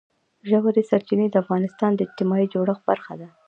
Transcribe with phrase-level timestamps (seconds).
[0.49, 3.27] ژورې سرچینې د افغانستان د اجتماعي جوړښت برخه ده.